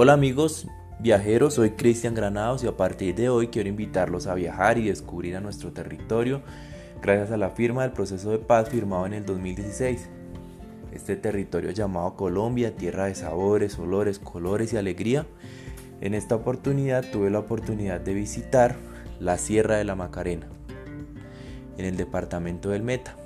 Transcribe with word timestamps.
Hola 0.00 0.12
amigos 0.12 0.68
viajeros, 1.00 1.54
soy 1.54 1.70
Cristian 1.70 2.14
Granados 2.14 2.62
y 2.62 2.68
a 2.68 2.76
partir 2.76 3.16
de 3.16 3.30
hoy 3.30 3.48
quiero 3.48 3.68
invitarlos 3.68 4.28
a 4.28 4.34
viajar 4.34 4.78
y 4.78 4.86
descubrir 4.86 5.34
a 5.34 5.40
nuestro 5.40 5.72
territorio 5.72 6.40
gracias 7.02 7.32
a 7.32 7.36
la 7.36 7.50
firma 7.50 7.82
del 7.82 7.90
proceso 7.90 8.30
de 8.30 8.38
paz 8.38 8.68
firmado 8.68 9.06
en 9.06 9.14
el 9.14 9.26
2016. 9.26 10.08
Este 10.92 11.16
territorio 11.16 11.72
llamado 11.72 12.14
Colombia, 12.14 12.76
tierra 12.76 13.06
de 13.06 13.16
sabores, 13.16 13.76
olores, 13.80 14.20
colores 14.20 14.72
y 14.72 14.76
alegría. 14.76 15.26
En 16.00 16.14
esta 16.14 16.36
oportunidad 16.36 17.04
tuve 17.10 17.28
la 17.28 17.40
oportunidad 17.40 18.00
de 18.00 18.14
visitar 18.14 18.76
la 19.18 19.36
Sierra 19.36 19.78
de 19.78 19.84
la 19.84 19.96
Macarena, 19.96 20.46
en 21.76 21.84
el 21.84 21.96
departamento 21.96 22.70
del 22.70 22.84
Meta. 22.84 23.16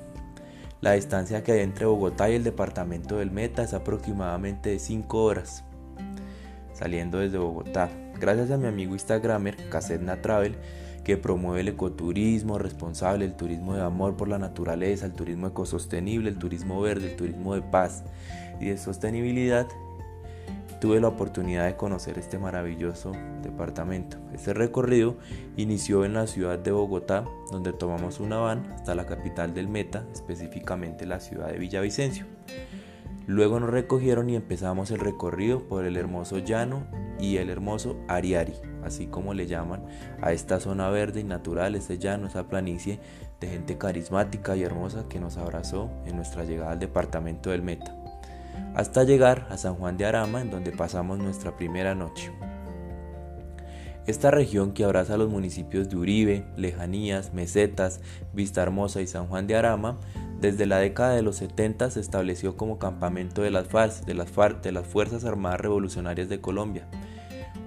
La 0.80 0.92
distancia 0.92 1.44
que 1.44 1.52
hay 1.52 1.60
entre 1.60 1.84
Bogotá 1.84 2.30
y 2.30 2.36
el 2.36 2.44
departamento 2.44 3.18
del 3.18 3.30
Meta 3.30 3.62
es 3.62 3.74
aproximadamente 3.74 4.70
de 4.70 4.78
5 4.78 5.22
horas 5.22 5.66
saliendo 6.74 7.18
desde 7.18 7.38
Bogotá. 7.38 7.90
Gracias 8.20 8.50
a 8.50 8.56
mi 8.56 8.66
amigo 8.66 8.92
Instagramer, 8.92 9.56
Casetna 9.68 10.22
Travel, 10.22 10.56
que 11.04 11.16
promueve 11.16 11.60
el 11.60 11.68
ecoturismo 11.68 12.58
responsable, 12.58 13.24
el 13.24 13.34
turismo 13.34 13.74
de 13.74 13.82
amor 13.82 14.16
por 14.16 14.28
la 14.28 14.38
naturaleza, 14.38 15.06
el 15.06 15.12
turismo 15.12 15.48
ecosostenible, 15.48 16.30
el 16.30 16.38
turismo 16.38 16.80
verde, 16.80 17.10
el 17.10 17.16
turismo 17.16 17.54
de 17.54 17.62
paz 17.62 18.04
y 18.60 18.66
de 18.66 18.78
sostenibilidad, 18.78 19.66
tuve 20.80 21.00
la 21.00 21.06
oportunidad 21.06 21.66
de 21.66 21.76
conocer 21.76 22.18
este 22.18 22.38
maravilloso 22.38 23.12
departamento. 23.42 24.16
Este 24.32 24.52
recorrido 24.52 25.16
inició 25.56 26.04
en 26.04 26.14
la 26.14 26.26
ciudad 26.26 26.58
de 26.58 26.72
Bogotá, 26.72 27.24
donde 27.52 27.72
tomamos 27.72 28.18
una 28.18 28.38
van 28.38 28.66
hasta 28.72 28.96
la 28.96 29.06
capital 29.06 29.54
del 29.54 29.68
Meta, 29.68 30.04
específicamente 30.12 31.06
la 31.06 31.20
ciudad 31.20 31.48
de 31.52 31.58
Villavicencio. 31.58 32.26
Luego 33.26 33.60
nos 33.60 33.70
recogieron 33.70 34.30
y 34.30 34.36
empezamos 34.36 34.90
el 34.90 34.98
recorrido 34.98 35.66
por 35.68 35.84
el 35.84 35.96
hermoso 35.96 36.38
llano 36.38 36.86
y 37.20 37.36
el 37.36 37.50
hermoso 37.50 37.96
Ariari, 38.08 38.54
así 38.84 39.06
como 39.06 39.32
le 39.32 39.46
llaman 39.46 39.84
a 40.20 40.32
esta 40.32 40.58
zona 40.58 40.88
verde 40.90 41.20
y 41.20 41.24
natural, 41.24 41.74
este 41.74 41.98
llano, 41.98 42.26
esa 42.26 42.48
planicie 42.48 42.98
de 43.40 43.48
gente 43.48 43.78
carismática 43.78 44.56
y 44.56 44.62
hermosa 44.62 45.06
que 45.08 45.20
nos 45.20 45.36
abrazó 45.36 45.90
en 46.04 46.16
nuestra 46.16 46.44
llegada 46.44 46.72
al 46.72 46.78
departamento 46.80 47.50
del 47.50 47.62
Meta, 47.62 47.96
hasta 48.74 49.04
llegar 49.04 49.46
a 49.50 49.56
San 49.56 49.74
Juan 49.76 49.96
de 49.96 50.06
Arama, 50.06 50.40
en 50.40 50.50
donde 50.50 50.72
pasamos 50.72 51.18
nuestra 51.18 51.56
primera 51.56 51.94
noche. 51.94 52.32
Esta 54.04 54.32
región 54.32 54.72
que 54.72 54.82
abraza 54.82 55.16
los 55.16 55.30
municipios 55.30 55.88
de 55.88 55.96
Uribe, 55.96 56.44
Lejanías, 56.56 57.32
Mesetas, 57.32 58.00
Vista 58.32 58.60
Hermosa 58.60 59.00
y 59.00 59.06
San 59.06 59.28
Juan 59.28 59.46
de 59.46 59.54
Arama 59.54 60.00
desde 60.42 60.66
la 60.66 60.78
década 60.78 61.14
de 61.14 61.22
los 61.22 61.36
70 61.36 61.88
se 61.92 62.00
estableció 62.00 62.56
como 62.56 62.80
campamento 62.80 63.42
de 63.42 63.52
las 63.52 63.68
FARC, 63.68 64.04
de 64.04 64.14
las, 64.72 64.86
Fuerzas 64.88 65.24
Armadas 65.24 65.60
Revolucionarias 65.60 66.28
de 66.28 66.40
Colombia. 66.40 66.88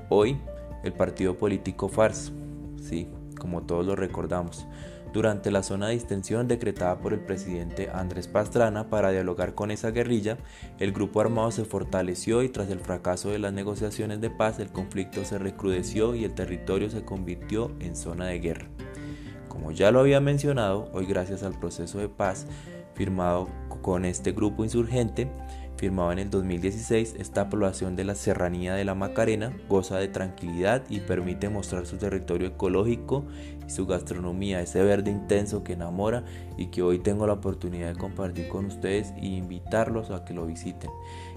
Hoy, 0.10 0.38
el 0.84 0.92
partido 0.92 1.38
político 1.38 1.88
FARC, 1.88 2.34
sí, 2.84 3.08
como 3.40 3.62
todos 3.62 3.86
lo 3.86 3.96
recordamos, 3.96 4.68
durante 5.14 5.52
la 5.52 5.64
zona 5.64 5.88
de 5.88 5.94
distensión 5.94 6.50
decretada 6.50 7.00
por 7.00 7.14
el 7.14 7.22
presidente 7.22 7.90
Andrés 7.94 8.28
Pastrana 8.28 8.90
para 8.90 9.12
dialogar 9.12 9.56
con 9.56 9.72
esa 9.72 9.92
guerrilla, 9.92 10.38
el 10.78 10.92
grupo 10.92 11.22
armado 11.22 11.52
se 11.52 11.64
fortaleció 11.64 12.44
y 12.44 12.50
tras 12.50 12.70
el 12.70 12.82
fracaso 12.82 13.30
de 13.30 13.40
las 13.40 13.54
negociaciones 13.54 14.20
de 14.20 14.30
paz 14.30 14.60
el 14.60 14.74
conflicto 14.74 15.24
se 15.24 15.38
recrudeció 15.38 16.14
y 16.14 16.26
el 16.26 16.34
territorio 16.34 16.90
se 16.90 17.06
convirtió 17.06 17.72
en 17.80 17.96
zona 17.96 18.26
de 18.26 18.40
guerra. 18.40 18.68
Como 19.56 19.72
ya 19.72 19.90
lo 19.90 20.02
había 20.02 20.20
mencionado, 20.20 20.90
hoy 20.92 21.06
gracias 21.06 21.42
al 21.42 21.58
proceso 21.58 21.98
de 21.98 22.10
paz 22.10 22.46
firmado 22.94 23.48
con 23.82 24.04
este 24.04 24.34
grupo 24.34 24.66
insurgente, 24.66 25.32
firmado 25.78 26.12
en 26.12 26.20
el 26.20 26.30
2016, 26.30 27.16
esta 27.18 27.50
población 27.50 27.96
de 27.96 28.04
la 28.04 28.16
serranía 28.16 28.76
de 28.76 28.84
la 28.84 28.96
Macarena 28.96 29.56
goza 29.70 29.98
de 29.98 30.10
tranquilidad 30.10 30.84
y 30.90 31.00
permite 31.00 31.48
mostrar 31.48 31.86
su 31.86 31.96
territorio 31.96 32.50
ecológico 32.50 33.24
y 33.66 33.70
su 33.70 33.86
gastronomía, 33.86 34.60
ese 34.60 34.84
verde 34.84 35.10
intenso 35.10 35.64
que 35.64 35.74
enamora 35.74 36.26
y 36.58 36.68
que 36.68 36.82
hoy 36.82 37.00
tengo 37.00 37.26
la 37.26 37.34
oportunidad 37.34 37.94
de 37.94 38.00
compartir 38.00 38.50
con 38.50 38.66
ustedes 38.66 39.14
e 39.16 39.26
invitarlos 39.26 40.12
a 40.12 40.26
que 40.26 40.34
lo 40.34 40.46
visiten. 40.46 40.92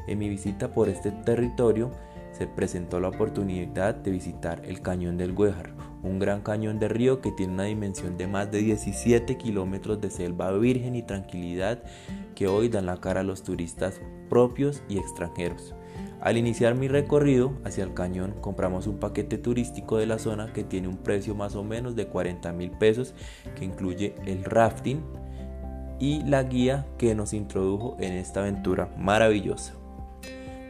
En 0.08 0.18
mi 0.18 0.28
visita 0.28 0.74
por 0.74 0.88
este 0.88 1.12
territorio 1.12 1.92
se 2.32 2.48
presentó 2.48 2.98
la 2.98 3.10
oportunidad 3.10 3.94
de 3.94 4.10
visitar 4.10 4.60
el 4.64 4.80
Cañón 4.82 5.16
del 5.16 5.34
Güejar, 5.34 5.77
un 6.02 6.18
gran 6.18 6.42
cañón 6.42 6.78
de 6.78 6.88
río 6.88 7.20
que 7.20 7.32
tiene 7.32 7.54
una 7.54 7.64
dimensión 7.64 8.16
de 8.16 8.26
más 8.26 8.50
de 8.50 8.58
17 8.58 9.36
kilómetros 9.36 10.00
de 10.00 10.10
selva 10.10 10.52
virgen 10.52 10.96
y 10.96 11.02
tranquilidad 11.02 11.82
que 12.34 12.46
hoy 12.46 12.68
dan 12.68 12.86
la 12.86 12.98
cara 12.98 13.20
a 13.20 13.24
los 13.24 13.42
turistas 13.42 14.00
propios 14.28 14.82
y 14.88 14.98
extranjeros. 14.98 15.74
Al 16.20 16.36
iniciar 16.36 16.74
mi 16.74 16.88
recorrido 16.88 17.52
hacia 17.64 17.84
el 17.84 17.94
cañón 17.94 18.34
compramos 18.40 18.86
un 18.86 18.98
paquete 18.98 19.38
turístico 19.38 19.98
de 19.98 20.06
la 20.06 20.18
zona 20.18 20.52
que 20.52 20.64
tiene 20.64 20.88
un 20.88 20.98
precio 20.98 21.34
más 21.34 21.54
o 21.54 21.62
menos 21.62 21.94
de 21.94 22.06
40 22.06 22.52
mil 22.52 22.70
pesos 22.72 23.14
que 23.56 23.64
incluye 23.64 24.14
el 24.26 24.44
rafting 24.44 25.00
y 26.00 26.22
la 26.24 26.42
guía 26.44 26.86
que 26.96 27.14
nos 27.14 27.32
introdujo 27.32 27.96
en 28.00 28.14
esta 28.14 28.40
aventura 28.40 28.92
maravillosa. 28.96 29.77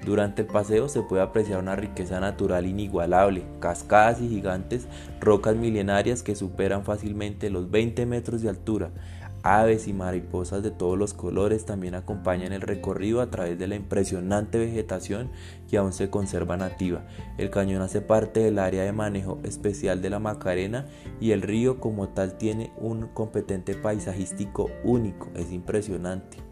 Durante 0.05 0.43
el 0.43 0.49
paseo 0.49 0.89
se 0.89 1.03
puede 1.03 1.23
apreciar 1.23 1.59
una 1.61 1.77
riqueza 1.77 2.21
natural 2.21 2.67
inigualable, 2.67 3.45
cascadas 3.61 4.21
y 4.21 4.29
gigantes, 4.29 4.89
rocas 5.21 5.57
milenarias 5.57 6.23
que 6.23 6.35
superan 6.35 6.85
fácilmente 6.85 7.51
los 7.51 7.71
20 7.71 8.07
metros 8.07 8.43
de 8.43 8.49
altura. 8.49 8.91
Aves 9.43 9.87
y 9.87 9.93
mariposas 9.93 10.63
de 10.63 10.71
todos 10.71 10.99
los 10.99 11.15
colores 11.15 11.65
también 11.65 11.95
acompañan 11.95 12.53
el 12.53 12.61
recorrido 12.61 13.21
a 13.21 13.31
través 13.31 13.59
de 13.59 13.69
la 13.69 13.77
impresionante 13.77 14.59
vegetación 14.59 15.31
que 15.71 15.79
aún 15.79 15.93
se 15.93 16.11
conserva 16.11 16.57
nativa. 16.57 17.05
El 17.37 17.51
cañón 17.51 17.83
hace 17.83 18.01
parte 18.01 18.41
del 18.41 18.59
área 18.59 18.83
de 18.83 18.93
manejo 18.93 19.39
especial 19.45 20.03
de 20.03 20.11
la 20.11 20.19
Macarena 20.19 20.87
y 21.21 21.31
el 21.31 21.43
río 21.43 21.79
como 21.79 22.09
tal 22.09 22.37
tiene 22.37 22.73
un 22.79 23.09
competente 23.09 23.75
paisajístico 23.75 24.71
único, 24.83 25.29
es 25.37 25.53
impresionante. 25.53 26.48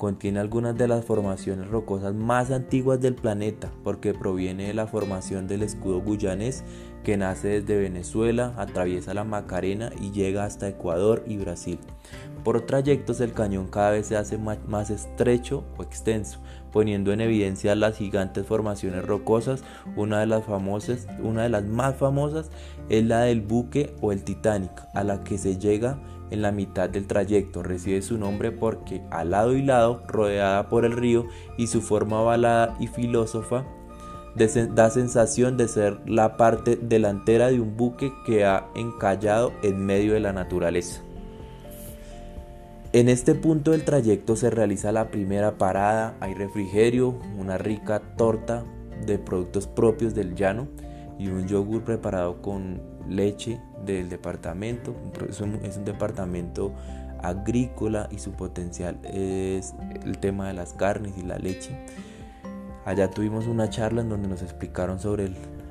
Contiene 0.00 0.40
algunas 0.40 0.78
de 0.78 0.88
las 0.88 1.04
formaciones 1.04 1.68
rocosas 1.68 2.14
más 2.14 2.50
antiguas 2.50 3.02
del 3.02 3.14
planeta 3.14 3.70
porque 3.84 4.14
proviene 4.14 4.68
de 4.68 4.72
la 4.72 4.86
formación 4.86 5.46
del 5.46 5.62
escudo 5.62 6.00
guyanés 6.00 6.64
que 7.04 7.18
nace 7.18 7.60
desde 7.60 7.78
Venezuela, 7.78 8.54
atraviesa 8.56 9.12
la 9.12 9.24
Macarena 9.24 9.90
y 10.00 10.10
llega 10.10 10.46
hasta 10.46 10.68
Ecuador 10.68 11.22
y 11.26 11.36
Brasil. 11.36 11.78
Por 12.44 12.62
trayectos 12.62 13.20
el 13.20 13.34
cañón 13.34 13.68
cada 13.68 13.90
vez 13.90 14.06
se 14.06 14.16
hace 14.16 14.38
más 14.38 14.88
estrecho 14.88 15.64
o 15.76 15.82
extenso, 15.82 16.40
poniendo 16.72 17.12
en 17.12 17.20
evidencia 17.20 17.74
las 17.74 17.98
gigantes 17.98 18.46
formaciones 18.46 19.04
rocosas. 19.04 19.62
Una 19.96 20.20
de 20.20 20.26
las 20.26 20.46
famosas, 20.46 21.08
una 21.22 21.42
de 21.42 21.50
las 21.50 21.66
más 21.66 21.96
famosas 21.96 22.50
es 22.88 23.04
la 23.04 23.20
del 23.20 23.42
buque 23.42 23.94
o 24.00 24.12
el 24.12 24.24
Titanic, 24.24 24.72
a 24.94 25.04
la 25.04 25.22
que 25.24 25.36
se 25.36 25.58
llega 25.58 25.98
en 26.30 26.42
la 26.42 26.52
mitad 26.52 26.88
del 26.88 27.06
trayecto. 27.06 27.62
Recibe 27.62 28.02
su 28.02 28.18
nombre 28.18 28.52
porque 28.52 29.02
al 29.10 29.30
lado 29.30 29.54
y 29.54 29.62
lado, 29.62 30.02
rodeada 30.06 30.68
por 30.68 30.84
el 30.84 30.92
río 30.92 31.26
y 31.56 31.66
su 31.66 31.80
forma 31.82 32.22
balada 32.22 32.76
y 32.80 32.86
filósofa, 32.86 33.64
da 34.34 34.90
sensación 34.90 35.56
de 35.56 35.68
ser 35.68 35.98
la 36.06 36.36
parte 36.36 36.76
delantera 36.76 37.48
de 37.48 37.60
un 37.60 37.76
buque 37.76 38.12
que 38.24 38.44
ha 38.44 38.66
encallado 38.74 39.52
en 39.62 39.84
medio 39.84 40.14
de 40.14 40.20
la 40.20 40.32
naturaleza. 40.32 41.02
En 42.92 43.08
este 43.08 43.34
punto 43.34 43.70
del 43.70 43.84
trayecto 43.84 44.34
se 44.34 44.50
realiza 44.50 44.90
la 44.90 45.10
primera 45.10 45.58
parada, 45.58 46.16
hay 46.20 46.34
refrigerio, 46.34 47.14
una 47.38 47.56
rica 47.56 48.00
torta 48.16 48.64
de 49.06 49.18
productos 49.18 49.66
propios 49.66 50.14
del 50.14 50.34
llano 50.34 50.68
y 51.20 51.28
un 51.28 51.46
yogur 51.46 51.84
preparado 51.84 52.40
con 52.40 52.80
leche 53.06 53.60
del 53.84 54.08
departamento. 54.08 54.96
Es 55.28 55.42
un, 55.42 55.60
departamento 55.84 56.72
agrícola 57.22 58.08
y 58.10 58.18
su 58.18 58.32
potencial 58.32 58.98
es 59.04 59.74
el 60.02 60.16
tema 60.16 60.48
de 60.48 60.54
las 60.54 60.72
carnes 60.72 61.12
y 61.18 61.22
la 61.22 61.36
leche. 61.36 61.78
Allá 62.86 63.10
tuvimos 63.10 63.46
una 63.46 63.68
charla 63.68 64.00
en 64.00 64.08
donde 64.08 64.28
nos 64.28 64.40
explicaron 64.40 64.98
sobre 64.98 65.30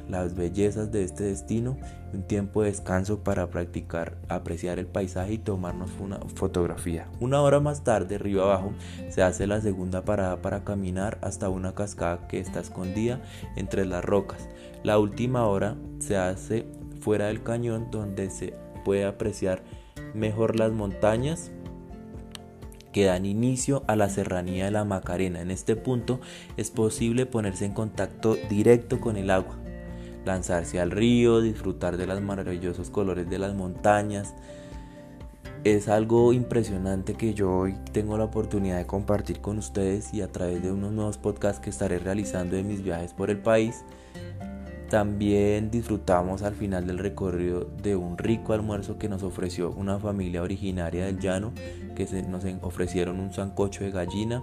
las 0.09 0.35
bellezas 0.35 0.91
de 0.91 1.03
este 1.03 1.25
destino, 1.25 1.77
un 2.13 2.23
tiempo 2.23 2.61
de 2.61 2.69
descanso 2.69 3.23
para 3.23 3.49
practicar, 3.49 4.17
apreciar 4.27 4.79
el 4.79 4.87
paisaje 4.87 5.33
y 5.33 5.37
tomarnos 5.37 5.91
una 5.99 6.19
fotografía. 6.35 7.07
Una 7.19 7.41
hora 7.41 7.59
más 7.59 7.83
tarde, 7.83 8.17
río 8.17 8.43
abajo, 8.43 8.73
se 9.09 9.21
hace 9.21 9.47
la 9.47 9.61
segunda 9.61 10.03
parada 10.03 10.41
para 10.41 10.63
caminar 10.63 11.19
hasta 11.21 11.49
una 11.49 11.75
cascada 11.75 12.27
que 12.27 12.39
está 12.39 12.59
escondida 12.59 13.21
entre 13.55 13.85
las 13.85 14.03
rocas. 14.03 14.49
La 14.83 14.97
última 14.97 15.45
hora 15.45 15.75
se 15.99 16.17
hace 16.17 16.65
fuera 16.99 17.27
del 17.27 17.43
cañón 17.43 17.91
donde 17.91 18.29
se 18.29 18.55
puede 18.83 19.05
apreciar 19.05 19.63
mejor 20.13 20.57
las 20.57 20.71
montañas 20.71 21.51
que 22.91 23.05
dan 23.05 23.25
inicio 23.25 23.83
a 23.87 23.95
la 23.95 24.09
serranía 24.09 24.65
de 24.65 24.71
la 24.71 24.83
Macarena. 24.83 25.41
En 25.41 25.51
este 25.51 25.75
punto 25.75 26.19
es 26.57 26.71
posible 26.71 27.25
ponerse 27.25 27.65
en 27.65 27.73
contacto 27.73 28.35
directo 28.49 28.99
con 28.99 29.17
el 29.17 29.29
agua, 29.29 29.57
lanzarse 30.25 30.79
al 30.79 30.91
río, 30.91 31.41
disfrutar 31.41 31.97
de 31.97 32.07
los 32.07 32.21
maravillosos 32.21 32.89
colores 32.89 33.29
de 33.29 33.39
las 33.39 33.53
montañas, 33.53 34.35
es 35.65 35.89
algo 35.89 36.31
impresionante 36.31 37.15
que 37.15 37.33
yo 37.33 37.51
hoy 37.51 37.75
tengo 37.91 38.17
la 38.17 38.23
oportunidad 38.23 38.77
de 38.77 38.85
compartir 38.85 39.41
con 39.41 39.57
ustedes 39.57 40.13
y 40.13 40.21
a 40.21 40.31
través 40.31 40.63
de 40.63 40.71
unos 40.71 40.93
nuevos 40.93 41.17
podcasts 41.17 41.59
que 41.59 41.69
estaré 41.69 41.99
realizando 41.99 42.55
de 42.55 42.63
mis 42.63 42.81
viajes 42.81 43.13
por 43.13 43.29
el 43.29 43.39
país. 43.39 43.83
También 44.89 45.69
disfrutamos 45.69 46.43
al 46.43 46.55
final 46.55 46.87
del 46.87 46.97
recorrido 46.97 47.65
de 47.83 47.95
un 47.95 48.17
rico 48.17 48.53
almuerzo 48.53 48.97
que 48.97 49.09
nos 49.09 49.21
ofreció 49.21 49.71
una 49.71 49.99
familia 49.99 50.41
originaria 50.41 51.05
del 51.05 51.19
llano, 51.19 51.51
que 51.95 52.05
nos 52.27 52.45
ofrecieron 52.61 53.19
un 53.19 53.33
sancocho 53.33 53.83
de 53.83 53.91
gallina. 53.91 54.41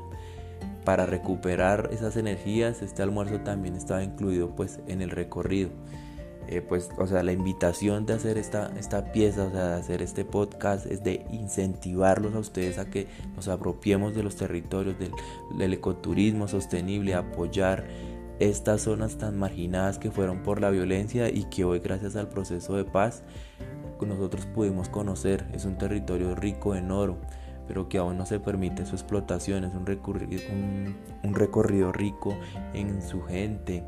Para 0.86 1.04
recuperar 1.04 1.90
esas 1.92 2.16
energías, 2.16 2.80
este 2.80 3.02
almuerzo 3.02 3.40
también 3.40 3.76
estaba 3.76 4.02
incluido 4.02 4.56
pues 4.56 4.80
en 4.86 5.02
el 5.02 5.10
recorrido. 5.10 5.68
Eh, 6.48 6.62
pues, 6.62 6.88
o 6.96 7.06
sea, 7.08 7.22
la 7.22 7.32
invitación 7.32 8.06
de 8.06 8.14
hacer 8.14 8.38
esta, 8.38 8.72
esta 8.78 9.12
pieza, 9.12 9.44
o 9.44 9.50
sea, 9.50 9.68
de 9.70 9.74
hacer 9.74 10.00
este 10.00 10.24
podcast 10.24 10.86
es 10.86 11.02
de 11.02 11.26
incentivarlos 11.30 12.34
a 12.34 12.38
ustedes 12.38 12.78
a 12.78 12.88
que 12.88 13.08
nos 13.34 13.48
apropiemos 13.48 14.14
de 14.14 14.22
los 14.22 14.36
territorios, 14.36 14.98
del, 14.98 15.10
del 15.58 15.74
ecoturismo 15.74 16.48
sostenible, 16.48 17.14
apoyar 17.14 17.84
estas 18.38 18.82
zonas 18.82 19.18
tan 19.18 19.36
marginadas 19.36 19.98
que 19.98 20.10
fueron 20.10 20.42
por 20.42 20.60
la 20.60 20.70
violencia 20.70 21.28
y 21.28 21.44
que 21.44 21.64
hoy 21.64 21.80
gracias 21.80 22.16
al 22.16 22.28
proceso 22.28 22.76
de 22.76 22.84
paz 22.84 23.24
nosotros 24.04 24.44
pudimos 24.46 24.90
conocer. 24.90 25.46
Es 25.54 25.64
un 25.64 25.78
territorio 25.78 26.34
rico 26.34 26.74
en 26.74 26.90
oro, 26.90 27.16
pero 27.66 27.88
que 27.88 27.98
aún 27.98 28.16
no 28.16 28.26
se 28.26 28.40
permite 28.40 28.86
su 28.86 28.94
explotación. 28.94 29.64
Es 29.64 29.74
un 29.74 31.34
recorrido, 31.34 31.92
rico 31.92 32.36
en 32.72 33.02
su 33.02 33.22
gente, 33.22 33.84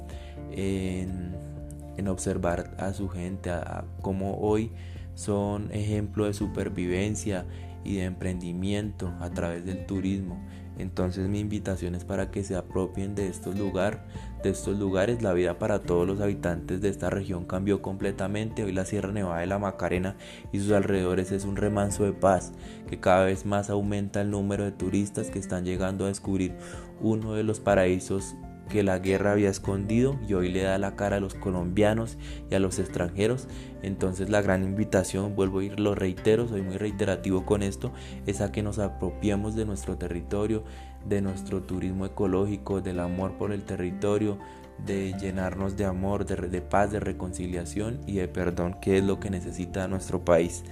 en 0.50 2.08
observar 2.08 2.74
a 2.78 2.92
su 2.92 3.08
gente, 3.08 3.50
a, 3.50 3.84
cómo 4.02 4.38
hoy 4.38 4.72
son 5.14 5.72
ejemplo 5.72 6.26
de 6.26 6.34
supervivencia 6.34 7.44
y 7.84 7.96
de 7.96 8.04
emprendimiento 8.04 9.12
a 9.20 9.30
través 9.30 9.64
del 9.64 9.86
turismo. 9.86 10.40
Entonces 10.78 11.28
mi 11.28 11.40
invitación 11.40 11.94
es 11.94 12.04
para 12.04 12.30
que 12.30 12.44
se 12.44 12.56
apropien 12.56 13.14
de 13.14 13.28
estos 13.28 13.58
lugares, 13.58 14.00
de 14.42 14.50
estos 14.50 14.78
lugares. 14.78 15.22
La 15.22 15.32
vida 15.32 15.58
para 15.58 15.80
todos 15.80 16.06
los 16.06 16.20
habitantes 16.20 16.80
de 16.80 16.88
esta 16.88 17.10
región 17.10 17.44
cambió 17.44 17.82
completamente. 17.82 18.64
Hoy 18.64 18.72
la 18.72 18.84
Sierra 18.84 19.12
Nevada 19.12 19.40
de 19.40 19.46
la 19.46 19.58
Macarena 19.58 20.16
y 20.52 20.60
sus 20.60 20.72
alrededores 20.72 21.32
es 21.32 21.44
un 21.44 21.56
remanso 21.56 22.04
de 22.04 22.12
paz, 22.12 22.52
que 22.88 23.00
cada 23.00 23.24
vez 23.24 23.44
más 23.44 23.70
aumenta 23.70 24.20
el 24.20 24.30
número 24.30 24.64
de 24.64 24.72
turistas 24.72 25.30
que 25.30 25.38
están 25.38 25.64
llegando 25.64 26.04
a 26.04 26.08
descubrir 26.08 26.54
uno 27.00 27.34
de 27.34 27.42
los 27.42 27.60
paraísos 27.60 28.36
que 28.68 28.82
la 28.82 28.98
guerra 28.98 29.32
había 29.32 29.50
escondido 29.50 30.18
y 30.28 30.34
hoy 30.34 30.50
le 30.50 30.62
da 30.62 30.78
la 30.78 30.96
cara 30.96 31.16
a 31.16 31.20
los 31.20 31.34
colombianos 31.34 32.16
y 32.50 32.54
a 32.54 32.60
los 32.60 32.78
extranjeros. 32.78 33.48
Entonces 33.82 34.30
la 34.30 34.42
gran 34.42 34.62
invitación, 34.64 35.34
vuelvo 35.34 35.60
a 35.60 35.64
ir, 35.64 35.80
lo 35.80 35.94
reitero, 35.94 36.46
soy 36.48 36.62
muy 36.62 36.76
reiterativo 36.76 37.44
con 37.44 37.62
esto, 37.62 37.92
es 38.26 38.40
a 38.40 38.52
que 38.52 38.62
nos 38.62 38.78
apropiemos 38.78 39.56
de 39.56 39.64
nuestro 39.64 39.96
territorio, 39.96 40.64
de 41.08 41.22
nuestro 41.22 41.62
turismo 41.62 42.06
ecológico, 42.06 42.80
del 42.80 43.00
amor 43.00 43.32
por 43.38 43.52
el 43.52 43.64
territorio, 43.64 44.38
de 44.84 45.14
llenarnos 45.18 45.76
de 45.76 45.84
amor, 45.84 46.24
de, 46.24 46.36
de 46.36 46.60
paz, 46.60 46.92
de 46.92 47.00
reconciliación 47.00 48.00
y 48.06 48.14
de 48.14 48.28
perdón, 48.28 48.76
que 48.80 48.98
es 48.98 49.04
lo 49.04 49.18
que 49.18 49.30
necesita 49.30 49.88
nuestro 49.88 50.24
país. 50.24 50.64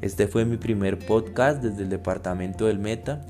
Este 0.00 0.28
fue 0.28 0.46
mi 0.46 0.56
primer 0.56 0.98
podcast 0.98 1.62
desde 1.62 1.82
el 1.82 1.90
departamento 1.90 2.66
del 2.66 2.78
Meta. 2.78 3.20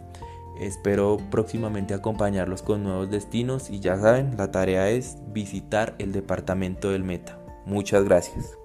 Espero 0.60 1.16
próximamente 1.30 1.94
acompañarlos 1.94 2.60
con 2.62 2.84
nuevos 2.84 3.10
destinos 3.10 3.70
y 3.70 3.80
ya 3.80 3.96
saben, 3.96 4.36
la 4.36 4.50
tarea 4.50 4.90
es 4.90 5.16
visitar 5.28 5.94
el 5.98 6.12
departamento 6.12 6.90
del 6.90 7.02
Meta. 7.02 7.40
Muchas 7.64 8.04
gracias. 8.04 8.59